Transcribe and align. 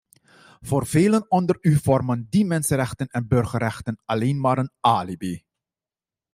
Voor 0.61 0.85
velen 0.85 1.31
onder 1.31 1.57
u 1.61 1.75
vormen 1.77 2.27
die 2.29 2.45
mensenrechten 2.45 3.07
en 3.07 3.27
burgerrechten 3.27 3.99
alleen 4.05 4.39
maar 4.41 4.57
een 4.57 4.71
alibi. 4.79 5.45